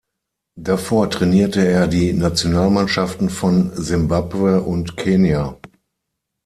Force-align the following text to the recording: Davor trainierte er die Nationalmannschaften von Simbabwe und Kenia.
Davor 0.57 1.11
trainierte 1.11 1.63
er 1.63 1.87
die 1.87 2.11
Nationalmannschaften 2.13 3.29
von 3.29 3.71
Simbabwe 3.75 4.63
und 4.63 4.97
Kenia. 4.97 5.59